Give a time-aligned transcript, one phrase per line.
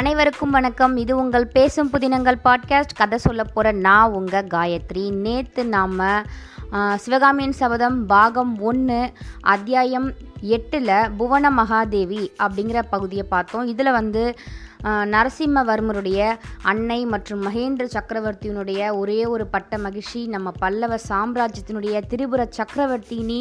[0.00, 0.94] அனைவருக்கும் வணக்கம்.
[0.96, 2.96] இது உங்கள் பேசும் புதினங்கள் பாட்காஸ்ட்.
[2.96, 5.04] கதை சொல்ல போகிற நான் உங்கள் காயத்ரி.
[5.24, 6.00] நேற்று நாம்
[6.96, 9.00] சிவகாமியின் சபதம் பாகம் ஒன்று
[9.54, 10.08] அத்தியாயம்
[10.56, 13.66] எட்டில் புவன மகாதேவி அப்படிங்கிற பகுதியை பார்த்தோம்.
[13.66, 14.24] இதில் வந்து
[15.14, 16.20] நரசிம்மவர்மருடைய
[16.70, 20.22] அன்னை மற்றும் மகேந்திர சக்கரவர்த்தியினுடைய ஒரே ஒரு பட்ட மகிழ்ச்சி.
[20.26, 23.40] நம்ம பல்லவ சாம்ராஜ்யத்தினுடைய திரிபுர சக்கரவர்த்தினி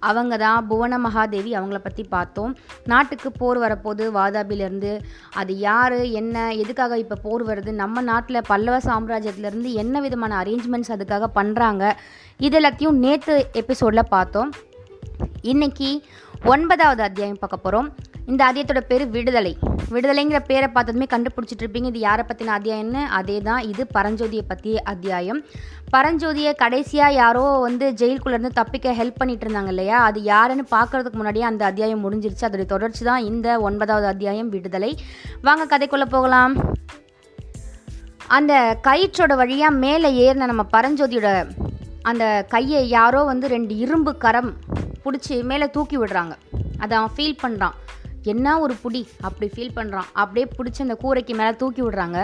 [0.00, 2.56] அவங்க தான் புவன மகாதேவி அவங்கள பற்றி பார்த்தோம்.
[2.84, 5.00] நாட்டுக்கு போர் வரப்போது வாதாபிலேருந்து
[5.34, 11.28] அது யார் என்ன எதுக்காக இப்போ போர் வருது நம்ம நாட்டில் பல்லவ சாம்ராஜ்யத்திலேருந்து என்ன விதமான அரேஞ்ச்மெண்ட்ஸ் அதுக்காக
[11.34, 11.92] பண்ணுறாங்க
[12.36, 14.50] இது எல்லாத்தையும் நேற்று எபிசோடில் பார்த்தோம்.
[15.42, 16.02] இன்னைக்கு
[16.44, 17.88] ஒன்பதாவது அத்தியாயம் பார்க்க போகிறோம்
[18.30, 19.50] இந்த அத்தியாயத்தோட பேர் விடுதலை.
[19.92, 21.88] விடுதலைங்கிற பேரை பார்த்ததுமே கண்டுபிடிச்சிட்டு இருப்பீங்க.
[21.92, 23.02] இது யாரை பற்றின அத்தியாயம்னு?
[23.18, 25.40] அதே தான் இது பரஞ்சோதியை பற்றிய அத்தியாயம்.
[25.94, 30.02] பரஞ்சோதியை கடைசியாக யாரோ வந்து ஜெயிலுக்குள்ளேருந்து தப்பிக்க ஹெல்ப் பண்ணிட்டு இருந்தாங்க இல்லையா?
[30.08, 32.46] அது யாருன்னு பார்க்கறதுக்கு முன்னாடியே அந்த அத்தியாயம் முடிஞ்சிருச்சு.
[32.48, 34.92] அதோடைய தொடர்ச்சி தான் இந்த ஒன்பதாவது அத்தியாயம் விடுதலை.
[35.48, 36.54] வாங்க கதைக்குள்ளே போகலாம்.
[38.38, 38.54] அந்த
[38.90, 41.28] கயிற்றோட வழியாக மேலே ஏறின நம்ம பரஞ்சோதியோட
[42.10, 44.52] அந்த கையை யாரோ வந்து ரெண்டு இரும்பு கரம்
[45.04, 46.34] பிடிச்சி மேலே தூக்கி விடுறாங்க.
[46.78, 47.76] அதை அவன் ஃபீல் பண்ணுறான்
[48.34, 49.02] என்ன ஒரு புடி?
[49.26, 52.18] அப்படி ஃபீல் பண்ணுறான் அப்படியே பிடிச்சி அந்த கூரைக்கு மேலே தூக்கி விடுறாங்க.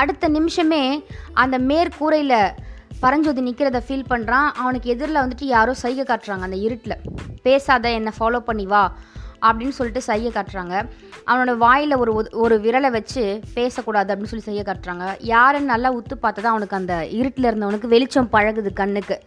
[0.00, 0.82] அடுத்த நிமிஷமே
[1.42, 2.38] அந்த மேற்கூரையில்
[3.04, 7.00] பரஞ்சோதி நிற்கிறத ஃபீல் பண்ணுறான் அவனுக்கு எதிரில் வந்துட்டு யாரோ சைகை காட்டுறாங்க அந்த இருட்டில்.
[7.46, 8.82] பேசாத என்னை ஃபாலோ பண்ணி வா
[9.46, 10.74] அப்படின்னு சொல்லிட்டு சைகை காட்டுறாங்க.
[11.30, 12.12] அவனோட வாயில் ஒரு
[12.44, 13.22] ஒரு விரலை வச்சு
[13.58, 15.06] பேசக்கூடாது அப்படின்னு சொல்லி செய்ய காட்டுறாங்க.
[15.32, 19.18] யாருன்னு நல்லா உத்து பார்த்தா அவனுக்கு அந்த இருட்டில் இருந்தவனுக்கு வெளிச்சம் பழகுது கண்ணுக்கு.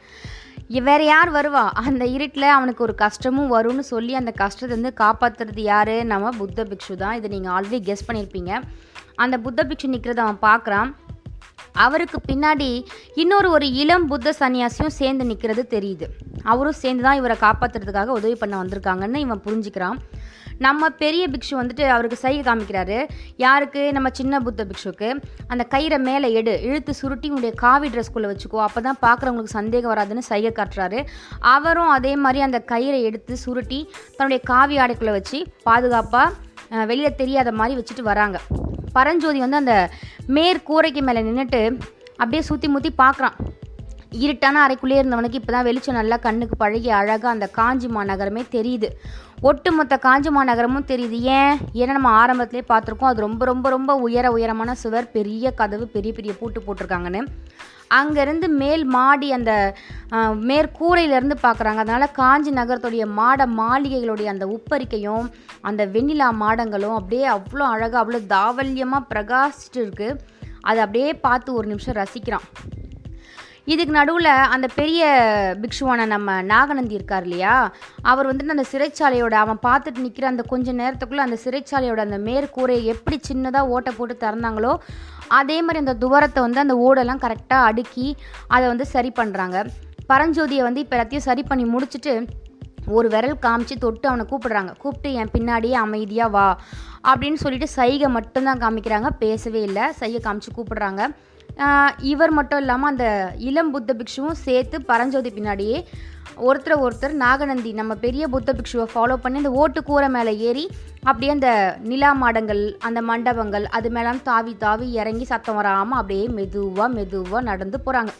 [0.87, 1.63] வேறு யார் வருவா?
[1.87, 5.95] அந்த இருட்டில் அவனுக்கு ஒரு கஷ்டமும் வரும்னு சொல்லி அந்த கஷ்டத்தை வந்து காப்பாற்றுறது யார்?
[6.03, 7.15] நம்ம புத்த பிக்ஷு தான்.
[7.19, 8.61] இதை நீங்கள் ஆல்ரெடி கெஸ் பண்ணியிருப்பீங்க
[9.15, 10.91] அந்த புத்த பிக்ஷு நிற்கிறத அவன் பார்க்குறான்
[11.85, 12.69] அவருக்கு பின்னாடி
[13.21, 16.07] இன்னொரு ஒரு இளம் புத்த சன்னியாசியும் சேர்ந்து நிற்கிறது தெரியுது.
[16.43, 19.99] அவரும் சேர்ந்து தான் இவரை காப்பாற்றுறதுக்காக உதவி பண்ண வந்திருக்காங்கன்னு இவன் புரிஞ்சுக்கிறான்.
[20.65, 22.97] நம்ம பெரிய பிக்ஷு வந்துட்டு அவருக்கு சைகை காமிக்கிறாரு.
[23.43, 23.81] யாருக்கு?
[23.97, 25.09] நம்ம சின்ன புத்த பிக்ஷுக்கு.
[25.51, 30.29] அந்த கயிறை மேலே எடு இழுத்து சுருட்டி உன்னுடைய காவி ட்ரெஸ்க்குள்ளே வச்சுக்கோ அப்போ தான் பார்க்குறவங்களுக்கு சந்தேகம் வராதுன்னு
[30.31, 31.01] சைகை காட்டுறாரு.
[31.55, 33.81] அவரும் அதே மாதிரி அந்த கயிறை எடுத்து சுருட்டி
[34.17, 38.37] தன்னுடைய காவி ஆடைக்குள்ளே வச்சு பாதுகாப்பாக வெளியில் தெரியாத மாதிரி வச்சுட்டு வராங்க.
[38.95, 39.75] பரஞ்சோதி வந்து அந்த
[40.35, 41.61] மேற்கூரைக்கு மேலே நின்றுட்டு
[42.21, 43.37] அப்படியே சுற்றி முற்றி பார்க்குறான்.
[44.25, 48.89] இருட்டான அறைக்குள்ளே இருந்தவனுக்கு இப்போ தான் வெளிச்சம் நல்லா கண்ணுக்கு பழகி அழகாக அந்த காஞ்சி மாநகரமே தெரியுது.
[49.49, 51.17] ஒட்டுமொத்த காஞ்சி மாநகரமும் தெரியுது.
[51.39, 51.55] ஏன்?
[51.79, 56.33] ஏன்னா நம்ம ஆரம்பத்திலே பார்த்துருக்கோம் அது ரொம்ப ரொம்ப ரொம்ப உயர உயரமான சுவர் பெரிய கதவு பெரிய பெரிய
[56.39, 57.21] பூட்டு போட்டிருக்காங்கன்னு.
[57.97, 59.51] அங்கேருந்து மேல் மாடி அந்த
[60.49, 61.79] மேற்கூரையிலேருந்து பார்க்குறாங்க.
[61.83, 65.27] அதனால் காஞ்சி நகரத்துடைய மாட மாளிகைகளுடைய அந்த உப்பரிக்கையும்
[65.61, 70.19] அந்த வெண்ணிலா மாடங்களும் அப்படியே அவ்வளோ அழகாக அவ்வளோ தாவல்யமாக பிரகாசிச்சுட்டு இருக்குது
[70.61, 72.47] அதை அப்படியே பார்த்து ஒரு நிமிஷம் ரசிக்கிறான்.
[73.65, 75.03] இதுக்கு நடுவில் அந்த பெரிய
[75.61, 77.55] பிக்ஷுவான நம்ம நாகநந்தி இருக்கார் இல்லையா?
[78.01, 83.19] அவர் வந்துட்டு அந்த சிறைச்சாலையோட அவன் பார்த்துட்டு நிற்கிற அந்த கொஞ்ச நேரத்துக்குள்ளே அந்த சிறைச்சாலையோட அந்த மேற்கூரையை எப்படி
[83.29, 84.73] சின்னதாக ஓட்டை போட்டு திறந்தாங்களோ
[85.27, 88.07] அதே மாதிரி அந்த துவரத்தை வந்து அந்த ஓடெல்லாம் கரெக்டாக அடுக்கி
[88.47, 89.59] அதை வந்து சரி பண்ணுறாங்க
[90.09, 92.13] பரஞ்சோதியை வந்து இப்போ எல்லாத்தையும் சரி பண்ணி முடிச்சுட்டு
[92.87, 94.71] ஒரு விரல் காமிச்சு தொட்டு அவனை கூப்பிடுறாங்க.
[94.77, 96.47] கூப்பிட்டு என் பின்னாடியே அமைதியாக வா
[97.07, 99.09] அப்படின்னு சொல்லிட்டு சைகை மட்டும்தான் காமிக்கிறாங்க.
[99.19, 99.85] பேசவே இல்லை.
[99.91, 101.01] சைகை காமிச்சு கூப்பிடுறாங்க.
[102.03, 103.05] இவர் மட்டும் இல்லாமல் அந்த
[103.41, 105.77] இளம் புத்த பிக்ஷுவும் சேர்த்து பரஞ்சோதி பின்னாடியே
[106.43, 110.65] ஒருத்தரை ஒருத்தர் நாகநந்தி நம்ம பெரிய புத்த பிக்ஷுவை ஃபாலோ பண்ணி அந்த ஓட்டு கூரை மேலே ஏறி
[111.03, 111.49] அப்படியே அந்த
[111.83, 117.79] நிலா மாடங்கள் அந்த மண்டபங்கள் அது மேலாம் தாவி தாவி இறங்கி சத்தம் வராமல் அப்படியே மெதுவாக மெதுவாக நடந்து
[117.79, 118.13] போகிறாங்க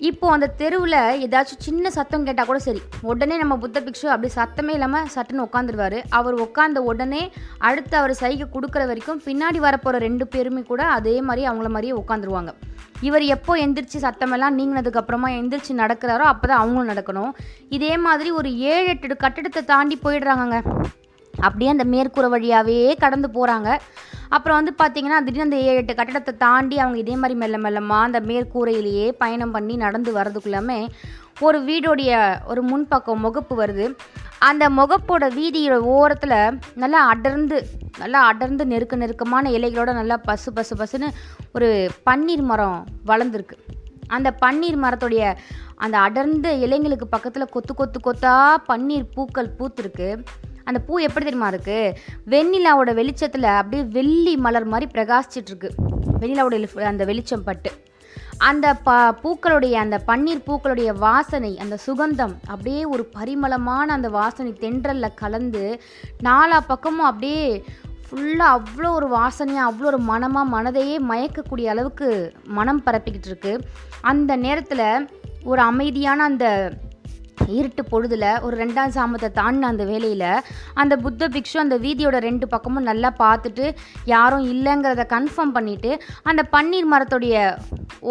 [0.00, 0.96] இப்போ அந்த தெருவில்
[1.26, 2.80] ஏதாச்சும் சின்ன சத்தம் கேட்டால் கூட சரி.
[3.10, 7.22] உடனே நம்ம புத்த பிக்ஷு அப்படி சத்தமே இல்லாமல் சட்டுன்னு உட்காந்துருவாரு அவர் உட்காந்த உடனே
[7.68, 12.52] அடுத்து அவர் சைகை கொடுக்குற வரைக்கும் பின்னாடி வரப்போகிற ரெண்டு பேருமே கூட அதே மாதிரி அவங்கள மாதிரியே உட்காந்துருவாங்க
[13.06, 17.32] இவர் எப்போ எந்திரிச்சு சத்தமெல்லாம் நீங்கினதுக்கு அப்புறமா எந்திரிச்சு நடக்கிறாரோ அப்போ தான் அவங்களும் நடக்கணும்.
[17.68, 20.60] இதே மாதிரி ஒரு ஏழு எட்டு கட்டிடத்தை தாண்டி போயிடுறாங்கங்க.
[21.40, 23.70] அப்படியே அந்த மேற்கூரை வழியாகவே கடந்து போகிறாங்க
[24.28, 28.20] அப்புறம் வந்து பார்த்திங்கன்னா திடீர்னு அந்த ஏழு எட்டு கட்டடத்தை தாண்டி அவங்க இதே மாதிரி மெல்ல மெல்லமாக அந்த
[28.20, 30.88] மேற்கூரையிலேயே பயணம் பண்ணி நடந்து வர்றதுக்குள்ளாமே
[31.40, 33.96] ஒரு வீடோடைய ஒரு முன்பக்கம் முகப்பு வருது.
[34.38, 37.56] அந்த முகப்போட வீதியோட ஓரத்தில் நல்லா அடர்ந்து
[37.98, 41.08] நல்லா அடர்ந்து நெருக்க நெருக்கமான இலைகளோட நல்லா பசு பசு பசுன்னு
[41.52, 43.56] ஒரு பன்னீர் மரம் வளர்ந்துருக்கு.
[44.06, 45.36] அந்த பன்னீர் மரத்துடைய
[45.74, 48.34] அந்த அடர்ந்த இலைங்களுக்கு பக்கத்தில் கொத்து கொத்து கொத்தா
[48.68, 50.18] பன்னீர் பூக்கள் பூத்திருக்கு.
[50.68, 51.94] அந்த பூ எப்படி தெரியுமா இருக்குது
[52.32, 55.70] வெண்ணிலாவோட வெளிச்சத்தில் அப்படியே வெள்ளி மலர் மாதிரி பிரகாசிச்சிட்ருக்கு
[56.20, 57.70] வெண்ணிலாவோட அந்த வெளிச்சம் பட்டு.
[58.48, 65.18] அந்த ப பூக்களுடைய அந்த பன்னீர் பூக்களுடைய வாசனை அந்த சுகந்தம் அப்படியே ஒரு பரிமளமான அந்த வாசனை தென்றலில்
[65.22, 65.64] கலந்து
[66.24, 67.46] நாலா பக்கமும் அப்படியே
[68.08, 72.08] ஃபுல்லாக அவ்வளோ ஒரு வாசனையாக அவ்வளோ ஒரு மனமாக மனதையே மயக்கக்கூடிய அளவுக்கு
[72.58, 73.54] மனம் பரப்பிக்கிட்டு இருக்கு.
[74.00, 74.88] அந்த நேரத்தில்
[75.44, 76.46] ஒரு அமைதியான அந்த
[77.56, 80.42] இருட்டு பொழுதுல ஒரு ரெண்டாம் சாமத்தை தாண்டின அந்த வேலையில்
[80.74, 83.66] அந்த புத்த பிக்ஷு அந்த வீதியோட ரெண்டு பக்கமும் நல்லா பார்த்துட்டு
[84.04, 85.92] யாரும் இல்லைங்கிறத கன்ஃபார்ம் பண்ணிவிட்டு
[86.22, 87.56] அந்த பன்னீர் மரத்துடைய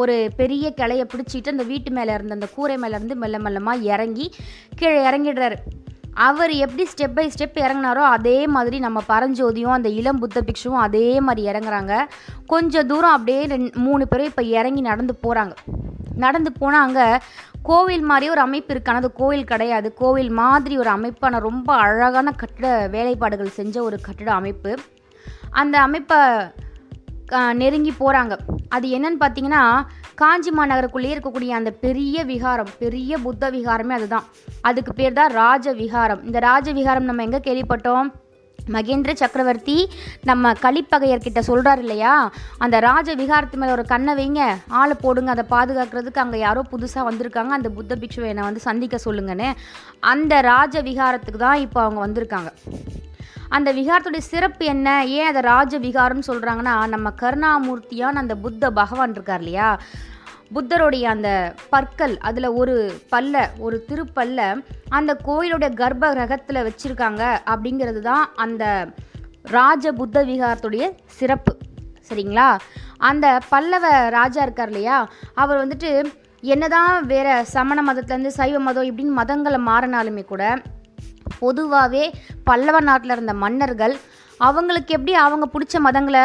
[0.01, 4.27] ஒரு பெரிய கிளையை பிடிச்சிட்டு அந்த வீட்டு மேலே இருந்த அந்த கூரை மேலே இருந்து மெல்ல மெல்லமாக இறங்கி
[4.75, 5.59] கீழே இறங்கிடுறாரு.
[6.27, 11.07] அவர் எப்படி ஸ்டெப் பை ஸ்டெப் இறங்குனாரோ அதே மாதிரி நம்ம பரஞ்சோதியும் அந்த இளம் புத்த பிக்ஷுவும் அதே
[11.27, 11.93] மாதிரி இறங்குறாங்க.
[12.53, 15.55] கொஞ்சம் தூரம் அப்படியே ரெண்டு மூணு பேரும் இப்போ இறங்கி நடந்து போகிறாங்க
[16.25, 17.07] நடந்து போனால் அங்கே
[17.69, 18.91] கோவில் மாதிரி ஒரு அமைப்பு இருக்கு.
[18.91, 19.87] ஆனால் அது கோவில் கிடையாது.
[20.01, 24.73] கோவில் மாதிரி ஒரு அமைப்பான ரொம்ப அழகான கட்டிட வேலைப்பாடுகள் செஞ்ச ஒரு கட்டிட அமைப்பு.
[25.61, 26.19] அந்த அமைப்பை
[27.61, 28.33] நெருங்கி போகிறாங்க
[28.69, 29.85] அது என்னன்னு பார்த்தீங்கன்னா
[30.15, 34.23] காஞ்சி மாநகருக்குள்ளேயே இருக்கக்கூடிய அந்த பெரிய விகாரம் பெரிய புத்த விகாரமே அதுதான்.
[34.61, 36.23] அதுக்கு பேர் தான் ராஜ விகாரம்.
[36.23, 38.09] இந்த ராஜ விகாரம் நம்ம எங்கே கேள்விப்பட்டோம்?
[38.73, 39.89] மகேந்திர சக்கரவர்த்தி
[40.23, 42.31] நம்ம கலிப்பகையர்கிட்ட சொல்கிறார் இல்லையா?
[42.57, 44.57] அந்த ராஜ விகாரத்து மேலே ஒரு கண்ணை வைங்க.
[44.67, 47.47] ஆளை போடுங்க அதை பாதுகாக்கிறதுக்கு அங்கே யாரோ புதுசாக வந்திருக்காங்க.
[47.47, 49.53] அந்த புத்த பிக்ஷுவை என்னை வந்து சந்திக்க சொல்லுங்கன்னு.
[49.99, 52.51] அந்த ராஜ விகாரத்துக்கு தான் இப்போ அவங்க வந்திருக்காங்க.
[53.55, 54.89] அந்த விகாரத்துடைய சிறப்பு என்ன?
[55.17, 59.69] ஏன் அதை ராஜ விகாரம்னு சொல்கிறாங்கன்னா நம்ம கருணாமூர்த்தியான அந்த புத்த பகவான் இருக்கார் இல்லையா?
[60.55, 61.29] புத்தருடைய அந்த
[61.73, 62.75] பற்கள் அதில் ஒரு
[63.13, 64.41] பல்ல ஒரு திருப்பல்ல
[64.89, 67.23] அந்த கோயிலுடைய கர்ப்ப கிரகத்தில் வச்சுருக்காங்க
[67.53, 68.63] அப்படிங்கிறது தான் அந்த
[69.55, 70.83] ராஜ புத்த விகாரத்துடைய
[71.17, 71.53] சிறப்பு.
[72.09, 72.49] சரிங்களா?
[73.09, 74.97] அந்த பல்லவ ராஜா இருக்கார் இல்லையா?
[75.33, 75.89] அவர் வந்துட்டு
[76.53, 80.43] என்னதான் வேற சமண மதத்துலேருந்து சைவ மதம் இப்படின்னு மதங்களை மாறினாலுமே கூட
[81.45, 82.03] பொதுவாகவே
[82.43, 83.95] பல்லவ நாட்டில் இருந்த மன்னர்கள்
[84.39, 86.23] அவங்களுக்கு எப்படி அவங்க பிடிச்ச மதங்களை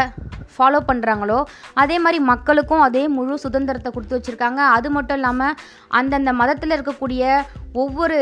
[0.61, 1.41] ஃபாலோ பண்ணுறாங்களோ
[1.85, 4.61] அதே மாதிரி மக்களுக்கும் அதே முழு சுதந்திரத்தை கொடுத்து வச்சுருக்காங்க.
[4.77, 5.57] அது மட்டும் இல்லாமல்
[6.01, 7.25] அந்தந்த மதத்தில் இருக்கக்கூடிய
[7.83, 8.17] ஒவ்வொரு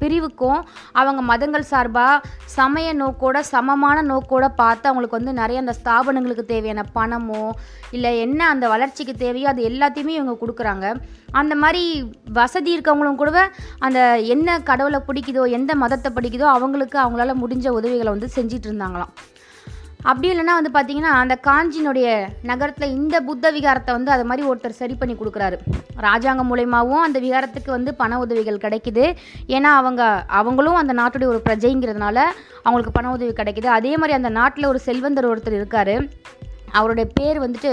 [0.00, 0.60] பிரிவுக்கும்
[1.00, 7.42] அவங்க மதங்கள் சார்பாக சமய நோக்கோட சமமான நோக்கோட பார்த்து அவங்களுக்கு வந்து நிறைய அந்த ஸ்தாபனங்களுக்கு தேவையான பணமோ
[7.96, 10.86] இல்லை என்ன அந்த வளர்ச்சிக்கு தேவையோ அது எல்லாத்தையுமே இவங்க கொடுக்குறாங்க.
[11.40, 11.82] அந்த மாதிரி
[12.40, 13.44] வசதி இருக்கவங்களும் கூட
[13.88, 14.00] அந்த
[14.34, 19.14] என்ன கடவுளை பிடிக்குதோ எந்த மதத்தை பிடிக்குதோ அவங்களுக்கு அவங்களால முடிஞ்ச உதவிகளை வந்து செஞ்சிட்டு இருந்தாங்களாம்.
[20.02, 22.06] அப்படி இல்லைன்னா வந்து பார்த்தீங்கன்னா அந்த காஞ்சினுடைய
[22.50, 25.56] நகரத்தில் இந்த புத்த விகாரத்தை வந்து அது மாதிரி ஒருத்தர் சரி பண்ணி கொடுக்குறாரு.
[26.06, 29.04] ராஜாங்கம் மூலயமாவும் அந்த விகாரத்துக்கு வந்து பண உதவிகள் கிடைக்குது.
[29.56, 30.02] ஏன்னா அவங்க
[30.40, 32.18] அவங்களும் அந்த நாட்டுடைய ஒரு பிரஜைங்கிறதுனால
[32.62, 33.66] அவங்களுக்கு பண உதவி கிடைக்குது.
[33.78, 35.94] அதே மாதிரி அந்த நாட்டில் ஒரு செல்வந்தர் ஒருத்தர் இருக்கார்.
[36.78, 37.72] அவருடைய பேர் வந்துட்டு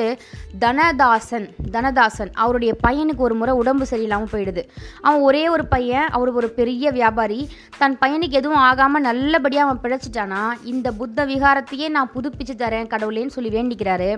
[0.63, 2.31] தனதாசன் தனதாசன்.
[2.43, 4.63] அவருடைய பையனுக்கு ஒரு முறை உடம்பு சரியில்லாமல் போயிடுது.
[5.05, 7.39] அவன் ஒரே ஒரு பையன் அவர் ஒரு பெரிய வியாபாரி.
[7.81, 10.43] தன் பையனுக்கு எதுவும் ஆகாமல் நல்லபடியாக அவன் பிழைச்சிட்டானா
[10.73, 14.09] இந்த புத்த விகாரத்தையே நான் புதுப்பிச்சு தரேன் கடவுளேன்னு சொல்லி வேண்டிக்கிறாரு.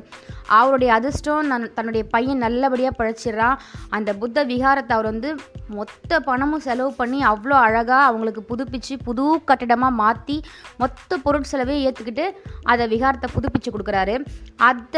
[0.59, 3.59] அவருடைய அதிர்ஷ்டம் நான் தன்னுடைய பையன் நல்லபடியாக பிழைச்சிடுறான்
[3.97, 5.29] அந்த புத்த விகாரத்தை அவர் வந்து
[5.77, 10.35] மொத்த பணமும் செலவு பண்ணி அவ்வளோ அழகாக அவங்களுக்கு புதுப்பிச்சு புது கட்டிடமாக மாற்றி
[10.81, 12.25] மொத்த பொருட்செலவே ஏற்றுக்கிட்டு
[12.71, 14.15] அதை விகாரத்தை புதுப்பிச்சு கொடுக்குறாரு.
[14.71, 14.97] அந்த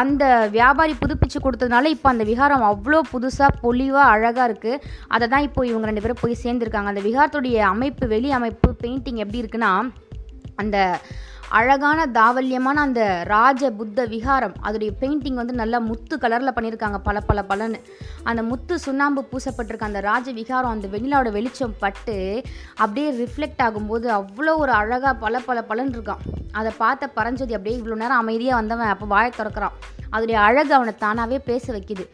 [0.00, 5.66] அந்த வியாபாரி புதுப்பிச்சு கொடுத்ததுனால இப்போ அந்த விகாரம் அவ்வளோ புதுசாக பொலிவாக அழகாக இருக்குது அதை தான் இப்போ
[5.66, 6.92] இவங்க ரெண்டு பேரும் போய் சேர்ந்துருக்காங்க.
[6.92, 9.72] அந்த விகாரத்துடைய அமைப்பு வெளி அமைப்பு பெயிண்டிங் எப்படி இருக்குன்னா
[10.56, 10.78] அந்த
[11.58, 13.02] அழகான தாவல்யமான அந்த
[13.32, 17.78] ராஜ புத்த விகாரம் அதோடைய பெயிண்டிங் வந்து நல்லா முத்து கலரில் பண்ணியிருக்காங்க பல பல பலன்னு
[18.28, 22.16] அந்த முத்து சுண்ணாம்பு பூசப்பட்டிருக்க அந்த ராஜ விகாரம் அந்த வெண்ணிலாவோட வெளிச்சம் பட்டு
[22.74, 26.22] அப்படியே ரிஃப்ளெக்ட் ஆகும்போது அவ்வளோ ஒரு அழகாக பல பல பலன் இருக்கான்.
[26.52, 29.76] அதை பார்த்த பரஞ்சோதி அப்படியே இவ்வளோ நேரம் அமைதியாக வந்தவன் அப்போ வாழை திறக்கிறான்.
[30.12, 32.06] அதோடைய அழகு அவனை தானாகவே பேச வைக்குது.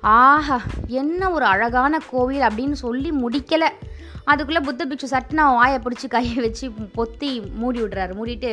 [0.00, 0.60] ஆஹா
[1.02, 3.70] என்ன ஒரு அழகான கோவில் அப்படின்னு சொல்லி முடிக்கலை.
[4.32, 6.66] அதுக்குள்ளே புத்த பிக்ஷு சட்டுன்னு அவன் வாயை பிடிச்சி கையை வச்சு
[6.98, 8.12] பொத்தி மூடி விடுறாரு.
[8.18, 8.50] மூடிட்டு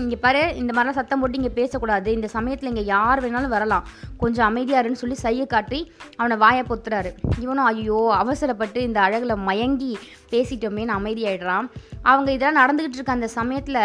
[0.00, 2.08] இங்கே பாரு இந்த மாதிரிலாம் சத்தம் போட்டு இங்கே பேசக்கூடாது.
[2.16, 3.86] இந்த சமயத்தில் இங்கே யார் வேணாலும் வரலாம்.
[4.22, 5.80] கொஞ்சம் அமைதியாக இருன்னு சொல்லி சையை காட்டி
[6.20, 7.10] அவனை வாயை பொத்துறாரு.
[7.44, 9.92] இவனும் ஐயோ அவசரப்பட்டு இந்த அழகில் மயங்கி
[10.32, 11.68] பேசிட்டோமேன்னு அமைதியாயிடுறான்.
[12.10, 13.82] அவங்க இதெல்லாம் நடந்துக்கிட்டு இருக்க அந்த சமயத்தில்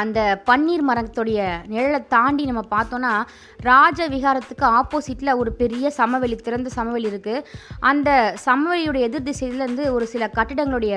[0.00, 1.40] அந்த பன்னீர் மரத்துடைய
[1.72, 3.12] நிழலை தாண்டி நம்ம பார்த்தோன்னா
[3.70, 7.44] ராஜ விகாரத்துக்கு ஆப்போசிட்டில் ஒரு பெரிய சமவெளி திறந்த சமவெளி இருக்குது
[7.90, 8.10] அந்த
[8.46, 10.94] சமவெளியுடைய எதிர் திசையிலேருந்து ஒரு சில கட்டிடங்களுடைய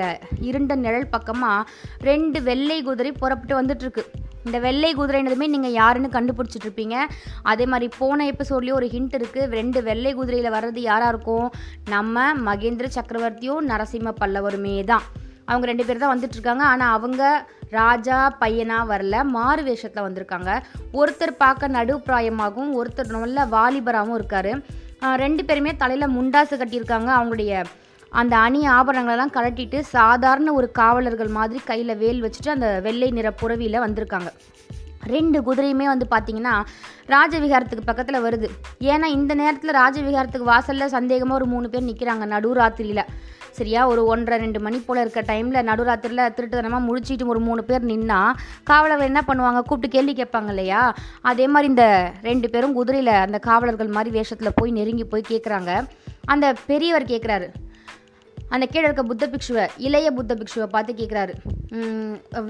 [0.48, 1.68] இருண்ட நிழல் பக்கமாக
[2.10, 4.04] ரெண்டு வெள்ளை குதிரை புறப்பட்டு வந்துட்டுருக்கு.
[4.46, 6.96] இந்த வெள்ளை குதிரைனதுமே நீங்கள் யாருன்னு கண்டுபிடிச்சிட்டு இருப்பீங்க
[7.52, 11.48] அதே மாதிரி போன எபிசோட்லேயும் ஒரு ஹிண்ட் இருக்குது ரெண்டு வெள்ளை குதிரையில் வர்றது யாராக இருக்கும்?
[11.94, 15.06] நம்ம மகேந்திர சக்கரவர்த்தியும் நரசிம்ம பல்லவருமே தான்.
[15.48, 16.64] அவங்க ரெண்டு பேர் தான் வந்துட்டுருக்காங்க.
[16.72, 17.22] ஆனால் அவங்க
[17.78, 19.16] ராஜா பையனா வரல.
[19.36, 20.52] மாறு வேஷத்தில் வந்திருக்காங்க.
[21.00, 24.52] ஒருத்தர் பார்க்க நடுப்பிராயமாகவும் ஒருத்தர் நல்ல வாலிபராகவும் இருக்கார்.
[25.24, 27.10] ரெண்டு பேருமே தலையில் முண்டாசு கட்டியிருக்காங்க.
[27.18, 27.52] அவங்களுடைய
[28.20, 33.84] அந்த அணி ஆபரணங்களெல்லாம் கலட்டிட்டு சாதாரண ஒரு காவலர்கள் மாதிரி கையில் வேல் வச்சுட்டு அந்த வெள்ளை நிற புறவியில்
[33.84, 34.30] வந்திருக்காங்க.
[35.14, 36.54] ரெண்டு குதிரையுமே வந்து பார்த்தீங்கன்னா
[37.14, 38.48] ராஜவிகாரத்துக்கு பக்கத்தில் வருது.
[38.92, 43.04] ஏன்னா இந்த நேரத்தில் ராஜவிகாரத்துக்கு வாசலில் சந்தேகமாக ஒரு மூணு பேர் நிற்கிறாங்க நடுராத்திரியில்.
[43.58, 43.82] சரியா?
[43.92, 48.20] ஒரு ஒன்றரை ரெண்டு மணி போல் இருக்க டைமில் நடுராத்திரியில் திருட்டுத்தனமாக முழிச்சிட்டு ஒரு மூணு பேர் நின்னா
[48.70, 49.62] காவலர்கள் என்ன பண்ணுவாங்க?
[49.68, 50.82] கூப்பிட்டு கேள்வி கேட்பாங்க இல்லையா?
[51.30, 51.86] அதே மாதிரி இந்த
[52.28, 55.72] ரெண்டு பேரும் குதிரையில் அந்த காவலர்கள் மாதிரி வேஷத்தில் போய் நெருங்கி போய் கேட்குறாங்க
[56.34, 57.48] அந்த பெரியவர் கேட்குறாரு
[58.54, 61.32] அந்த கீழே இருக்க புத்த பிக்ஷுவை இளைய புத்த பிக்ஷுவை பார்த்து கேட்குறாரு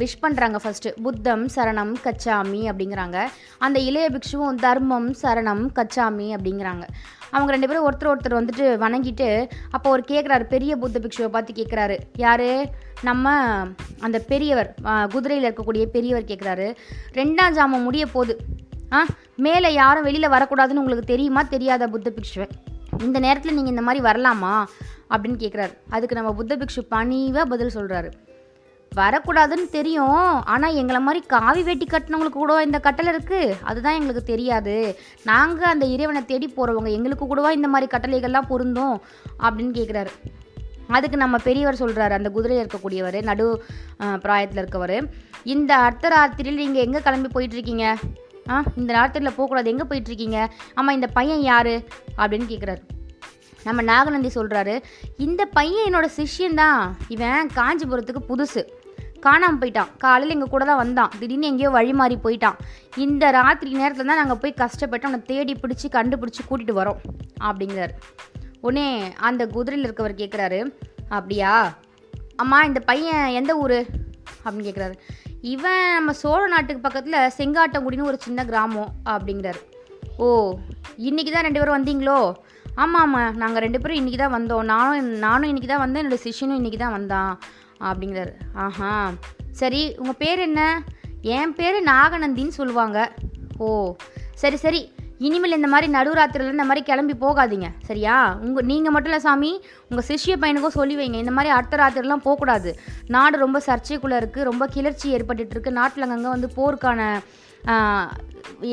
[0.00, 3.18] விஷ் பண்ணுறாங்க ஃபஸ்ட்டு புத்தம் சரணம் கச்சாமி அப்படிங்கிறாங்க.
[3.66, 6.84] அந்த இளைய பிக்ஷுவும் தர்மம் சரணம் கச்சாமி அப்படிங்கிறாங்க.
[7.30, 9.28] அவங்க ரெண்டு பேரும் ஒருத்தர் ஒருத்தர் வந்துட்டு வணங்கிட்டு
[9.76, 12.50] அப்போ ஒரு கேட்குறாரு பெரிய புத்த பிக்ஷுவை பார்த்து கேட்குறாரு யார்?
[13.08, 13.34] நம்ம
[14.06, 14.70] அந்த பெரியவர்
[15.14, 16.68] குதிரையில் இருக்கக்கூடிய பெரியவர் கேட்குறாரு
[17.18, 18.36] ரெண்டாம் ஜாமம் முடிய போகுது.
[18.96, 19.00] ஆ
[19.46, 21.42] மேலே யாரும் வெளியில் வரக்கூடாதுன்னு உங்களுக்கு தெரியுமா?
[21.54, 22.48] தெரியாத புத்த பிக்ஷுவை?
[23.02, 24.54] இந்த நேரத்தில் நீங்கள் இந்த மாதிரி வரலாமா?
[25.10, 28.10] அப்படின்னு கேட்குறாரு அதுக்கு நம்ம புத்த பிக்ஷு பணிவாக பதில் சொல்கிறாரு
[28.92, 30.20] வரக்கூடாதுன்னு தெரியும்
[30.52, 34.96] ஆனால் எங்களை மாதிரி காவி வேட்டி கட்டினவங்களுக்கு கூட இந்த கட்டளை இருக்குது அதுதான் எங்களுக்கு தெரியாது.
[35.24, 39.00] நாங்கள் அந்த இறைவனை தேடி போகிறவங்க எங்களுக்கு கூடவா இந்த மாதிரி கட்டளைகள்லாம் பொருந்தும்?
[39.42, 40.12] அப்படின்னு கேட்குறாரு
[40.88, 43.64] அதுக்கு நம்ம பெரியவர் சொல்கிறாரு அந்த குதிரையில் இருக்கக்கூடியவர் நடு
[44.22, 44.96] பிராயத்தில் இருக்கவர்
[45.44, 47.86] இந்த அர்த்தராத்திரியில் நீங்கள் எங்கே கிளம்பி போயிட்டுருக்கீங்க
[48.48, 49.70] ஆ இந்த ராத்திரியில் போகக்கூடாது.
[49.70, 50.48] எங்கே போயிட்டுருக்கீங்க?
[50.74, 51.74] ஆமாம் இந்த பையன் யார்?
[52.16, 52.82] அப்படின்னு கேட்குறாரு
[53.64, 54.82] நம்ம நாகநந்தி சொல்கிறாரு
[55.16, 56.96] இந்த பையன் என்னோடய சிஷ்யன் தான்.
[57.08, 58.62] இவன் காஞ்சிபுரத்துக்கு புதுசு.
[59.20, 59.88] காணாமல் போயிட்டான்.
[59.98, 61.12] காலையில் எங்கள் கூட தான் வந்தான்.
[61.18, 62.58] திடீர்னு எங்கேயோ வழி மாறி போயிட்டான்.
[62.96, 67.00] இந்த ராத்திரி நேரத்தில் தான் நாங்கள் போய் கஷ்டப்பட்டு அவனை தேடி பிடிச்சி கண்டுபிடிச்சி கூட்டிகிட்டு வரோம்
[67.40, 67.94] அப்படிங்கிறாரு.
[68.60, 70.60] உடனே அந்த குதிரையில் இருக்கவர் கேட்குறாரு
[71.08, 71.78] அப்படியா?
[72.36, 73.78] அம்மா இந்த பையன் எந்த ஊர்?
[74.44, 74.94] அப்படின்னு கேட்குறாரு
[75.42, 79.60] இவன் நம்ம சோழ நாட்டுக்கு பக்கத்தில் செங்காட்டங்குடின்னு ஒரு சின்ன கிராமம் அப்படிங்கிறாரு.
[80.16, 80.56] ஓ
[80.98, 82.32] இன்றைக்கி தான் ரெண்டு பேரும் வந்தீங்களோ?
[82.74, 84.62] ஆமாம் ஆமாம் நாங்கள் ரெண்டு பேரும் இன்றைக்கி தான் வந்தோம்.
[84.62, 87.38] நானும் நானும் இன்றைக்கி தான் வந்தேன் என்னோடய சிஷ்யனும் இன்றைக்கி தான் வந்தான்
[87.80, 88.32] அப்படிங்கிறாரு.
[88.54, 89.12] ஆஹா
[89.50, 90.82] சரி உங்கள் பேர் என்ன?
[91.22, 93.12] என் பேர் நாகநந்தின்னு சொல்லுவாங்க.
[93.58, 93.94] ஓ
[94.34, 94.92] சரி சரி
[95.26, 97.68] இனிமேல் இந்த மாதிரி நடுராத்திரியில் இந்த மாதிரி கிளம்பி போகாதீங்க.
[97.88, 98.16] சரியா?
[98.46, 99.50] உங்கள் நீங்கள் மட்டும் இல்லை சாமி
[99.90, 101.18] உங்கள் சிஷ்ய பையனுக்கும் சொல்லி வைங்க.
[101.24, 102.72] இந்த மாதிரி அடுத்த ராத்திரிலாம் போகக்கூடாது.
[103.16, 107.00] நாடு ரொம்ப சர்ச்சைக்குள்ளே இருக்குது ரொம்ப கிளர்ச்சி ஏற்பட்டுருக்கு நாட்டில் அங்கங்கே வந்து போருக்கான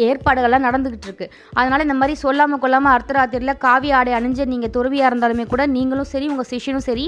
[0.07, 1.25] ஏற்பாடுகள்லாம் நடந்துக்கிட்டு இருக்கு.
[1.59, 6.27] அதனால் இந்த மாதிரி சொல்லாமல் கொள்ளாமல் அர்த்தராத்திரியில் காவி ஆடை அணிஞ்ச நீங்கள் துறவியாக இருந்தாலுமே கூட நீங்களும் சரி
[6.33, 7.05] உங்கள் சிஷியனும் சரி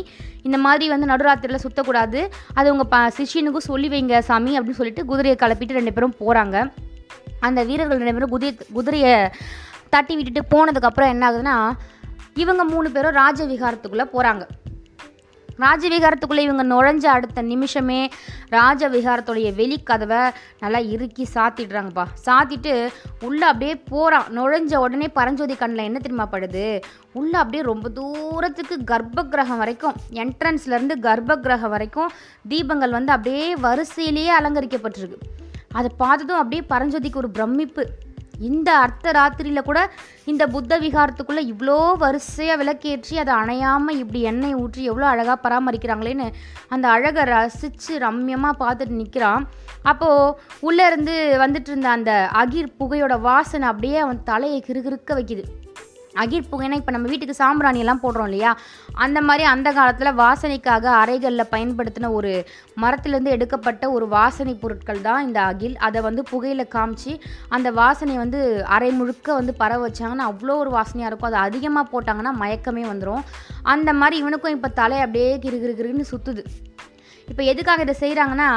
[0.48, 2.22] இந்த மாதிரி வந்து நடுராத்திரியில் சுற்றக்கூடாது
[2.60, 6.58] அது உங்கள் ப சிஷியனுக்கும் சொல்லி வைங்க சாமி அப்படின்னு சொல்லிட்டு குதிரையை கிளப்பிட்டு ரெண்டு பேரும் போகிறாங்க
[7.39, 9.29] அந்த வீரர்கள் ரெண்டு பேரும் குதிரை குதிரையை
[9.89, 11.86] தட்டி விட்டுட்டு போனதுக்கப்புறம் என்ன ஆகுதுன்னா
[12.34, 14.48] இவங்க மூணு பேரும் ராஜவிகாரத்துக்குள்ளே போகிறாங்க
[15.60, 18.10] ராஜவிகாரத்துக்குள்ளே இவங்க நுழைஞ்ச அடுத்த நிமிஷமே
[18.51, 22.06] ராஜவிகாரத்துடைய வெளிக்கதவை நல்லா இறுக்கி சாத்திடுறாங்கப்பா.
[22.25, 22.88] சாத்திட்டு
[23.22, 26.82] உள்ளே அப்படியே போகிறான் நுழைஞ்ச உடனே பரஞ்சோதி கண்ணில் என்ன தெரியுமா படுது?
[27.12, 32.12] உள்ளே அப்படியே ரொம்ப தூரத்துக்கு கர்ப்ப கிரகம் வரைக்கும் என்ட்ரன்ஸ்லேருந்து கர்ப்ப கிரகம் வரைக்கும்
[32.50, 35.20] தீபங்கள் வந்து அப்படியே வரிசையிலேயே அலங்கரிக்கப்பட்டிருக்கு.
[35.72, 37.86] அதை பார்த்ததும் அப்படியே பரஞ்சோதிக்கு ஒரு பிரமிப்பு.
[38.48, 39.80] இந்த அர்த்த ராத்திரியில் கூட
[40.26, 46.28] இந்த புத்த விகாரத்துக்குள்ளே இவ்வளோ வரிசையாக விளக்கேற்றி அதை அணையாமல் இப்படி எண்ணெய் ஊற்றி எவ்வளோ அழகாக பராமரிக்கிறாங்களேன்னு
[46.70, 49.46] அந்த அழகை ரசித்து ரம்யமாக பார்த்துட்டு நிற்கிறான்
[49.84, 55.46] அப்போது உள்ளேருந்து வந்துட்டு இருந்த அந்த அகிர் புகையோட வாசனை அப்படியே அவன் தலையை கிறுகிறுக்க வைக்குது.
[56.24, 58.52] அகிர் புகைனா இப்போ நம்ம வீட்டுக்கு சாம்பிராணி எல்லாம் போடுறோம் இல்லையா?
[59.06, 62.32] அந்த மாதிரி அந்த காலத்தில் வாசனைக்காக அறைகளில் பயன்படுத்தின ஒரு
[62.84, 65.76] மரத்துலேருந்து எடுக்கப்பட்ட ஒரு வாசனை பொருட்கள் தான் இந்த அகில்.
[65.88, 67.14] அதை வந்து புகையில் காமிச்சு
[67.58, 68.42] அந்த வாசனை வந்து
[68.78, 71.32] அரை முழுக்க வந்து பரவ வச்சாங்கன்னா அவ்வளோ ஒரு வாசனையாக இருக்கும்.
[71.32, 73.24] அது அதிகமாக போட்டாங்கன்னா மயக்கமே வந்துடும்
[73.76, 76.44] அந்த மாதிரி இவனுக்கும் இப்போ தலை அப்படியே கிரு கிரு சுற்றுது
[77.31, 78.50] இப்போ எதுக்காக இதை செய்கிறாங்கன்னா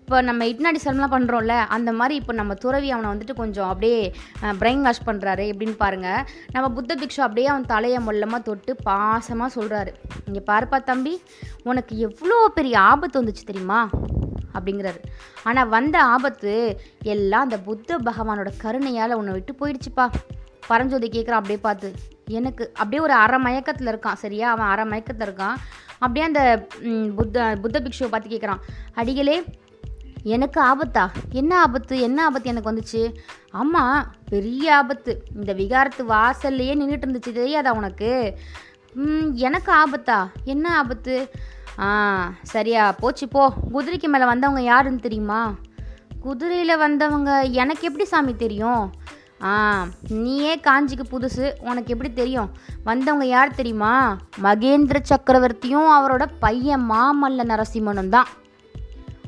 [0.00, 4.00] இப்போ நம்ம இட்னாடி சலம்லாம் பண்ணுறோம்ல அந்த மாதிரி இப்போ நம்ம துறவி அவனை வந்துட்டு கொஞ்சம் அப்படியே
[4.60, 9.92] பிரெயின் வாஷ் பண்ணுறாரு எப்படின்னு பாருங்கள் நம்ம புத்த பிக்ஷு அப்படியே அவன் தலையை மொல்லமாக தொட்டு பாசமாக சொல்கிறாரு
[10.26, 11.14] இங்கே பாருப்பா தம்பி
[11.70, 13.80] உனக்கு எவ்வளோ பெரிய ஆபத்து வந்துச்சு தெரியுமா?
[14.56, 15.00] அப்படிங்கிறாரு.
[15.48, 16.52] ஆனால் வந்த ஆபத்து
[17.14, 20.06] எல்லாம் அந்த புத்த பகவானோட கருணையால் உன்னை விட்டு போயிடுச்சுப்பா.
[20.70, 21.88] பரஞ்சோதி கேட்குறான் அப்படியே பார்த்து.
[22.38, 24.46] எனக்கு அப்படியே ஒரு அரை மயக்கத்தில் இருக்கான் சரியா?
[24.54, 25.58] அவன் அரை மயக்கத்தில் இருக்கான்.
[25.98, 26.66] அப்படியே அந்த
[27.16, 28.62] புத்த புத்த பிக்ஷுவை பார்த்து கேட்குறான்.
[28.94, 29.44] அடிகளே
[30.22, 31.04] எனக்கு ஆபத்தா?
[31.30, 32.00] என்ன ஆபத்து?
[32.00, 33.02] என்ன ஆபத்து எனக்கு வந்துச்சு?
[33.50, 35.24] ஆமாம் பெரிய ஆபத்து.
[35.34, 38.38] இந்த விகாரத்து வாசல்லையே நின்றுட்டு இருந்துச்சு தெரியாதா உனக்கு?
[39.32, 40.18] எனக்கு ஆபத்தா?
[40.44, 41.30] என்ன ஆபத்து?
[41.78, 41.88] ஆ
[42.42, 43.52] சரியா போச்சு போ.
[43.74, 45.54] குதிரைக்கு மேலே வந்தவங்க யாருன்னு தெரியுமா?
[46.20, 48.84] குதிரையில் வந்தவங்க எனக்கு எப்படி சாமி தெரியும்?
[49.42, 51.52] ஆ நீயே காஞ்சிக்கு புதுசு.
[51.60, 52.50] உனக்கு எப்படி தெரியும்?
[52.84, 54.16] வந்தவங்க யார் தெரியுமா?
[54.42, 58.26] மகேந்திர சக்கரவர்த்தியும் அவரோட பையன் மாமல்ல நரசிம்மனும் தான்.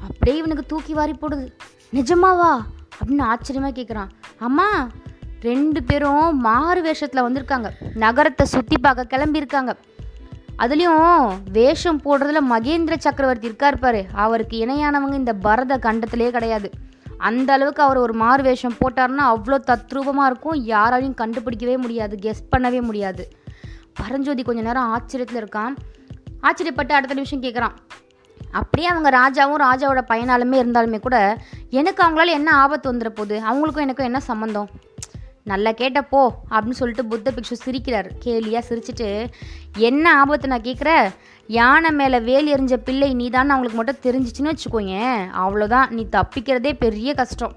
[0.00, 1.52] அப்படியே இவனுக்கு தூக்கி வாரி போடுது.
[1.92, 2.56] நிஜமாவா?
[2.98, 4.88] அப்படின்னு ஆச்சரியமாக கேட்குறான் அம்மா
[5.40, 7.70] ரெண்டு பேரும் மாறு வேஷத்தில் வந்திருக்காங்க.
[7.94, 9.72] நகரத்தை சுற்றி பார்க்க கிளம்பியிருக்காங்க.
[10.58, 14.06] அதுலேயும் வேஷம் போடுறதுல மகேந்திர சக்கரவர்த்தி இருக்கார் பாரு.
[14.12, 16.70] அவருக்கு இணையானவங்க இந்த பரத கண்டத்திலே கிடையாது.
[17.18, 20.58] அந்த அளவுக்கு அவர் ஒரு மாறு வேஷம் போட்டார்னா அவ்வளோ தத்ரூபமாக இருக்கும்.
[20.66, 23.28] யாராலையும் கண்டுபிடிக்கவே முடியாது கெஸ் பண்ணவே முடியாது.
[23.94, 25.75] பரஞ்சோதி கொஞ்ச நேரம் ஆச்சரியத்தில் இருக்கான்.
[26.42, 27.76] ஆச்சரியப்பட்டு அடுத்த நிமிஷம் கேட்குறான்
[28.50, 31.16] அப்படியே அவங்க ராஜாவும் ராஜாவோட பையனாலுமே இருந்தாலுமே கூட
[31.70, 34.68] எனக்கு அவங்களால என்ன ஆபத்து வந்துட போகுது அவங்களுக்கும் எனக்கும் என்ன சம்மந்தம்
[35.44, 38.08] நல்லா கேட்டப்போ அப்படின்னு சொல்லிட்டு புத்த பிக்ஷு சிரிக்கிறார்.
[38.25, 39.26] கேலியாக சிரிச்சிட்டு
[39.76, 41.10] என்ன ஆபத்து நான் கேட்குற
[41.56, 44.96] யானை மேலே வேல் எறிஞ்ச பிள்ளை நீ தான் அவங்களுக்கு மட்டும் தெரிஞ்சிச்சுன்னு வச்சுக்கோங்க
[45.42, 47.54] அவ்வளோதான் நீ தப்பிக்கிறதே பெரிய கஷ்டம்.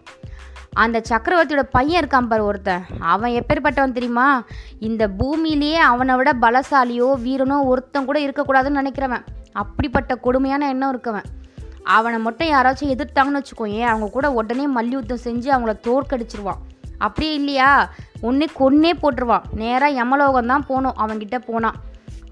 [0.74, 2.84] அந்த சக்கரவர்த்தியோட பையன் இருக்கான் பாரு ஒருத்தன்.
[3.00, 4.44] அவன் எப்பேற்பட்டவன் தெரியுமா?
[4.80, 9.26] இந்த பூமியிலேயே அவனை விட பலசாலியோ வீரனோ ஒருத்தன் கூட இருக்கக்கூடாதுன்னு நினைக்கிறவன்.
[9.52, 11.28] அப்படிப்பட்ட கொடுமையான எண்ணம் இருக்கவன்.
[11.84, 16.62] அவனை மட்டும் யாராச்சும் எதிர்த்தாங்கன்னு வச்சுக்கோயேன் அவங்க கூட உடனே மல்யுத்தம் செஞ்சு அவங்கள தோற்கடிச்சிருவான்.
[16.98, 17.92] அப்படியே இல்லையா?
[18.22, 19.48] ஒன்றே கொன்னே போட்டுருவான்.
[19.54, 21.80] நேராக யமலோகம் தான் போகணும் அவன்கிட்ட போனான்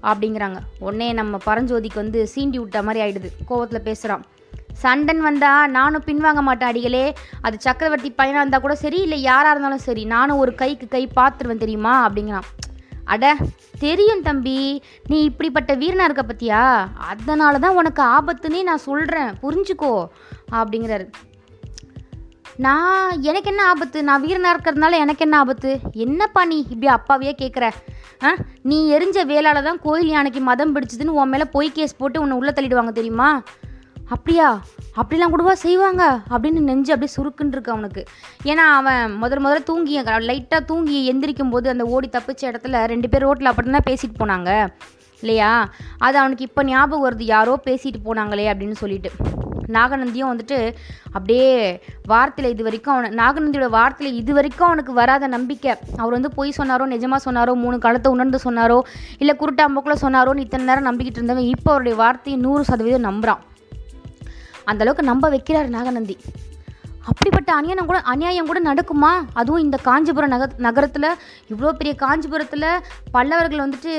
[0.02, 0.58] அப்படிங்கிறாங்க.
[0.78, 3.30] உடனே நம்ம பரஞ்சோதிக்கு வந்து சீண்டி விட்ட மாதிரி ஆயிடுது.
[3.50, 4.24] கோவத்தில் பேசுகிறான்
[4.72, 7.14] சண்டன் வந்தால் நானும் பின்வாங்க மாட்டேன் அடிகளே.
[7.40, 11.64] அது சக்கரவர்த்தி பையனாக இருந்தால் கூட சரி இல்லை யாராக இருந்தாலும் சரி நானும் ஒரு கைக்கு கை பார்த்துருவேன்
[11.64, 12.08] தெரியுமா?
[12.08, 12.48] அப்படிங்கிறான்.
[13.04, 13.36] அட
[13.78, 14.82] தெரியும் தம்பி.
[15.06, 16.88] நீ இப்படிப்பட்ட வீரனா இருக்க பத்தியா?
[16.94, 20.06] அதனால தான் உனக்கு ஆபத்துன்னே நான் சொல்கிறேன் புரிஞ்சுக்கோ.
[20.52, 21.06] அப்படிங்கிறாரு.
[22.60, 24.04] நான் எனக்கு என்ன ஆபத்து?
[24.04, 25.80] நான் வீரனாக இருக்கிறதுனால எனக்கு என்ன ஆபத்து?
[25.92, 27.70] என்னப்பா நீ இப்படி அப்பாவையே கேட்குற
[28.24, 28.34] ஆ?
[28.62, 32.50] நீ எரிஞ்ச வேளால் தான் கோயில் யானைக்கு மதம் பிடிச்சதுன்னு உன் மேலே பொய் கேஸ் போட்டு உன்னை உள்ளே
[32.50, 33.42] தள்ளிடுவாங்க தெரியுமா?
[34.08, 34.62] அப்படியா?
[34.96, 36.18] அப்படிலாம் கூடவா செய்வாங்க?
[36.30, 38.04] அப்படின்னு நெஞ்சு அப்படியே சுருக்குன்னு இருக்கு அவனுக்கு.
[38.44, 43.20] ஏன்னா அவன் முதல் முதல்ல தூங்கி லைட்டாக தூங்கி எந்திரிக்கும் போது அந்த ஓடி தப்பிச்ச இடத்துல ரெண்டு பேர்
[43.20, 44.68] ரோட்டில் அப்படி தான் பேசிட்டு போனாங்க.
[45.20, 45.68] இல்லையா?
[45.98, 47.22] அது அவனுக்கு இப்போ ஞாபகம் வருது.
[47.22, 49.10] யாரோ பேசிட்டு போனாங்களே அப்படின்னு சொல்லிட்டு.
[49.78, 50.58] நாகநந்தியும் வந்துட்டு
[51.16, 51.48] அப்படியே
[52.12, 55.72] வார்த்தையில் இது வரைக்கும் அவனை நாகநந்தியோட வார்த்தையில் இது வரைக்கும் அவனுக்கு வராத நம்பிக்கை.
[56.00, 58.78] அவர் வந்து பொய் சொன்னாரோ நிஜமாக சொன்னாரோ மூணு காலத்தை உணர்ந்து சொன்னாரோ
[59.22, 63.42] இல்லை குருட்டாம்போக்கில் சொன்னாரோன்னு இத்தனை நேரம் நம்பிக்கிட்டு இருந்தவன் இப்போ அவருடைய வார்த்தையை நூறு சதவீதம் நம்புகிறான்
[64.70, 66.16] அந்த அளவுக்கு நம்ப வைக்கிறார் நாகநந்தி.
[67.10, 69.10] அப்படிப்பட்ட அநியாயம் கூட அநியாயம் கூட நடக்குமா?
[69.40, 71.06] அதுவும் இந்த காஞ்சிபுரம் நக நகரத்தில்
[71.52, 72.66] இவ்வளோ பெரிய காஞ்சிபுரத்தில்
[73.14, 73.92] பல்லவர்கள் வந்துட்டு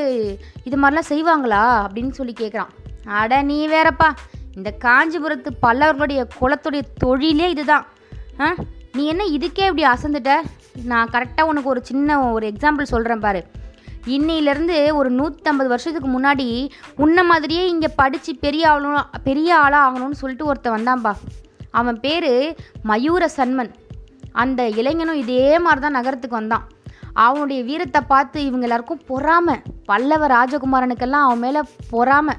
[0.67, 1.63] இது மாதிரிலாம் செய்வாங்களா?
[1.85, 2.71] அப்படின்னு சொல்லி கேட்குறான்
[3.19, 4.09] அட நீ வேறப்பா
[4.57, 7.85] இந்த காஞ்சிபுரத்து பல்லவர்களுடைய குலத்துடைய தொழிலே இதுதான்.
[8.39, 8.47] ஆ
[8.97, 10.31] நீ என்ன இதுக்கே இப்படி அசந்துட்ட?
[10.91, 13.41] நான் கரெக்டாக உனக்கு ஒரு சின்ன ஒரு எக்ஸாம்பிள் சொல்கிறேன் பாரு.
[14.15, 16.47] இன்னிலேருந்து ஒரு நூற்றம்பது வருஷத்துக்கு முன்னாடி
[16.95, 21.13] உன்ன மாதிரியே இங்கே படித்து பெரிய ஆளும் பெரிய ஆளாக ஆகணும்னு சொல்லிட்டு ஒருத்தன் வந்தான்பா.
[21.71, 22.31] அவன் பேர்
[22.89, 23.71] மயூர சன்மன்
[24.43, 26.65] அந்த இளைஞனும் இதே மாதிரி தான் நகரத்துக்கு வந்தான்.
[27.13, 29.57] அவனுடைய வீரத்தை பார்த்து இவங்க எல்லாருக்கும் பொறாம.
[29.85, 31.59] பல்லவ ராஜகுமாரனுக்கெல்லாம் அவன் மேலே
[31.91, 32.29] பொறாம.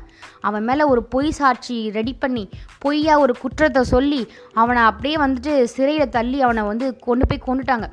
[0.40, 6.08] அவன் மேலே ஒரு பொய் சாட்சி ரெடி பண்ணி பொய்யா ஒரு குற்றத்தை சொல்லி அவனை அப்படியே வந்துட்டு சிறையில்
[6.08, 7.88] தள்ளி அவனை வந்து கொண்டு போய் கொண்டுட்டாங்க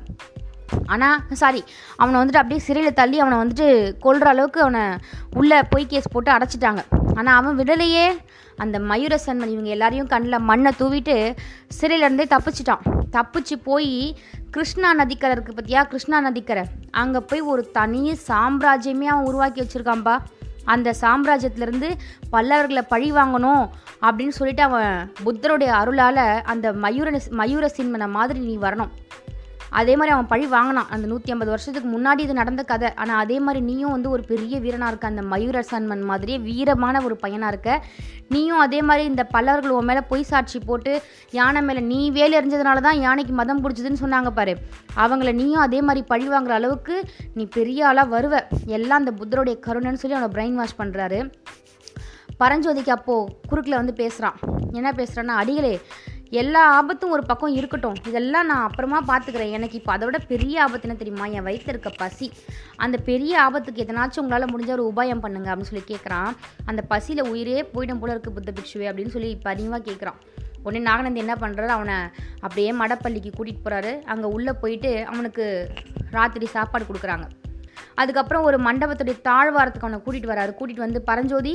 [0.94, 1.60] ஆனால் சாரி
[2.00, 3.68] அவனை வந்துட்டு அப்படியே சிறையில் தள்ளி அவனை வந்துட்டு
[4.04, 4.84] கொல்ற அளவுக்கு அவனை
[5.40, 6.82] உள்ளே பொய் கேஸ் போட்டு அடைச்சிட்டாங்க.
[7.18, 8.06] ஆனால் அவன் விடலையே.
[8.62, 11.14] அந்த மயூர சன்மன் இவங்க எல்லாரையும் கண்ணில் மண்ணை தூவிட்டு
[11.78, 12.84] சிறையிலேருந்தே தப்பிச்சிட்டான்.
[13.16, 13.94] தப்பிச்சு போய்
[14.54, 16.64] கிருஷ்ணா நதிக்கரை இருக்குது பார்த்தியா கிருஷ்ணா நதிக்கரை.
[17.02, 20.16] அங்கே போய் ஒரு தனி சாம்ராஜ்யமே அவன் உருவாக்கி வச்சுருக்கான்பா
[20.72, 21.88] அந்த சாம்ராஜ்யத்திலேருந்து
[22.32, 23.64] பல்லவர்களை பழி வாங்கணும்
[24.06, 28.92] அப்படின்னு சொல்லிட்டு அவன் புத்தருடைய அருளால் அந்த மயூர மயூர சின்மனை மாதிரி நீ வரணும்.
[29.78, 30.88] அதே மாதிரி அவன் பழி வாங்கினான்.
[30.94, 32.88] அந்த நூற்றி ஐம்பது வருஷத்துக்கு முன்னாடி இது நடந்த கதை.
[33.02, 37.16] ஆனால் அதே மாதிரி நீயும் வந்து ஒரு பெரிய வீரனாக இருக்க அந்த மயூர சன்மன் மாதிரியே வீரமான ஒரு
[37.24, 37.70] பையனாக இருக்க.
[38.34, 40.92] நீயும் அதே மாதிரி இந்த பல்லவர்கள் உன் மேலே பொய் சாட்சி போட்டு
[41.38, 44.54] யானை மேலே நீ வேலை எறிஞ்சதுனால தான் யானைக்கு மதம் பிடிச்சதுன்னு சொன்னாங்க பாரு.
[45.04, 46.96] அவங்கள நீயும் அதே மாதிரி பழி வாங்குற அளவுக்கு
[47.38, 48.36] நீ பெரிய ஆளாக வருவ.
[48.78, 51.20] எல்லாம் அந்த புத்தருடைய கருணைன்னு சொல்லி அவனை பிரெயின் வாஷ் பண்ணுறாரு
[52.40, 54.36] பரஞ்சோதிக்கு அப்போது குறுக்கில் வந்து பேசுகிறான்
[54.78, 55.72] என்ன பேசுகிறான்னா அடிகளே
[56.38, 57.96] எல்லா ஆபத்தும் ஒரு பக்கம் இருக்கட்டும்.
[58.08, 61.26] இதெல்லாம் நான் அப்புறமா பார்த்துக்கிறேன் எனக்கு இப்போ அதை விட பெரிய ஆபத்து என்ன தெரியுமா?
[61.36, 62.26] என் வயிற்று இருக்க பசி.
[62.84, 66.30] அந்த பெரிய ஆபத்துக்கு எதனாச்சும் உங்களால் முடிஞ்ச ஒரு உபாயம் பண்ணுங்க அப்படின்னு சொல்லி கேட்குறான்
[66.70, 70.20] அந்த பசியில் உயிரே போயிடும் போல இருக்குது புத்த பிக்ஷுவே அப்படின்னு சொல்லி பதிவாக கேட்குறான்
[70.62, 71.98] உடனே நாகநந்தி என்ன பண்ணுறாரு அவனை
[72.44, 75.44] அப்படியே மடப்பள்ளிக்கு கூட்டிகிட்டு போகிறாரு அங்கே உள்ளே போயிட்டு அவனுக்கு
[76.16, 77.26] ராத்திரி சாப்பாடு கொடுக்குறாங்க.
[78.00, 80.52] அதுக்கப்புறம் ஒரு மண்டபத்துடைய தாழ்வாரத்துக்கு அவனை கூட்டிகிட்டு வராரு.
[80.58, 81.54] கூட்டிகிட்டு வந்து பரஞ்சோதி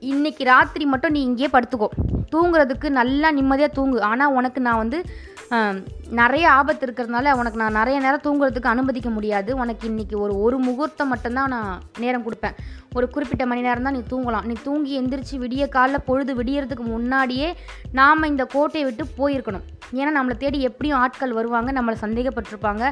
[0.00, 1.88] இன்னைக்கு ராத்திரி மட்டும் நீ இங்கேயே படுத்துக்கோ.
[2.32, 3.98] தூங்குறதுக்கு நல்லா நிம்மதியாக தூங்கு.
[4.10, 5.00] ஆனால் உனக்கு நான் வந்து
[6.18, 9.50] நிறைய ஆபத்து இருக்கிறதுனால உனக்கு நான் நிறைய நேரம் தூங்குறதுக்கு அனுமதிக்க முடியாது.
[9.62, 12.58] உனக்கு இன்றைக்கி ஒரு ஒரு முகூர்த்தம் மட்டும்தான் நான் நேரம் கொடுப்பேன்.
[12.96, 14.46] ஒரு குறிப்பிட்ட மணி நேரம் தான் நீ தூங்கலாம்.
[14.50, 17.48] நீ தூங்கி எந்திரிச்சு விடிய காலைல பொழுது விடியறதுக்கு முன்னாடியே
[18.00, 19.66] நாம் இந்த கோட்டையை விட்டு போயிருக்கணும்.
[19.98, 22.84] ஏன்னா நம்மளை தேடி எப்படியும் ஆட்கள் வருவாங்க நம்மளை சந்தேகப்பட்டிருப்பாங்க.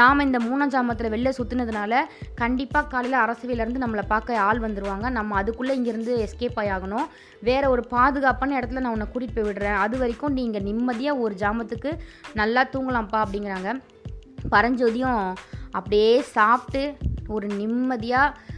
[0.00, 2.02] நாம் இந்த மூணஞ்சாமத்தில் வெளில சுற்றுனதுனால
[2.42, 7.06] கண்டிப்பாக காலையில் அரசவையிலேருந்து நம்மளை பார்க்க ஆள் வந்துடுவாங்க நம்ம அதுக்குள்ளே இங்கேருந்து எஸ்கேப் ஆகணும்.
[7.40, 9.74] வேறு ஒரு பாதுகாப்பான இடத்துல நான் உன்னை கூட்டிகிட்டு போய் விடுறேன்.
[9.74, 11.92] அது வரைக்கும் நீங்கள் நிம்மதியாக ஒரு ஜாமத்துக்கு
[12.34, 13.80] நல்லா தூங்கலாம்ப்பா அப்படிங்கிறாங்க.
[14.50, 15.34] பரஞ்சோதியும்
[15.70, 16.96] அப்படியே சாப்பிட்டு
[17.28, 18.50] ஒரு நிம்மதியாக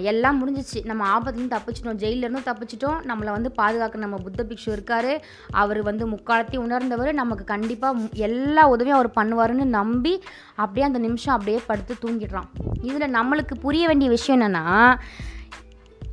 [0.00, 0.84] எல்லாம் முடிஞ்சிச்சு.
[0.84, 1.96] நம்ம ஆபத்துலேருந்து தப்பிச்சிட்டோம்.
[2.02, 2.98] ஜெயிலேருந்தும் தப்பிச்சிட்டோம்.
[3.10, 5.22] நம்மளை வந்து பாதுகாக்க நம்ம புத்த பிக்ஷு இருக்கார்.
[5.50, 7.12] அவர் வந்து முக்காலத்தையும் உணர்ந்தவர்.
[7.12, 10.22] நமக்கு கண்டிப்பாக எல்லா உதவியும் அவர் பண்ணுவாருன்னு நம்பி
[10.54, 12.48] அப்படியே அந்த நிமிஷம் அப்படியே படுத்து தூங்கிடுறான்.
[12.82, 14.98] இதில் நம்மளுக்கு புரிய வேண்டிய விஷயம் என்னென்னா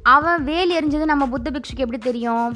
[0.04, 2.54] அவன் வேல் எரிஞ்சது நம்ம புத்த பிக்ஷுக்கு எப்படி தெரியும்?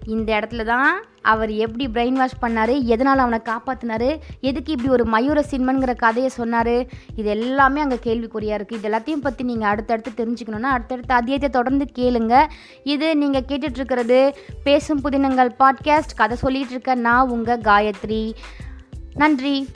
[0.00, 2.72] இந்த இடத்துல தான் அவர் எப்படி பிரெயின் வாஷ் பண்ணார்?
[2.84, 4.08] எதனால் அவனை காப்பாற்றினாரு
[4.40, 6.86] எதுக்கு இப்படி ஒரு மயூர சின்மன்கிற கதையை சொன்னார்?
[7.16, 12.46] இது எல்லாமே அங்கே கேள்விக்குறியாக இருக்குது இது எல்லாத்தையும் பற்றி நீங்கள் அடுத்தடுத்து தெரிஞ்சுக்கணுன்னா அடுத்தடுத்த அதியத்தை தொடர்ந்து கேளுங்க.
[12.84, 18.32] இது நீங்கள் கேட்டுட்ருக்கிறது பேசும் புதினங்கள் பாட்காஸ்ட் கதை சொல்லிகிட்டு இருக்க நான் உங்கள் காயத்ரி.
[19.14, 19.66] நன்றி.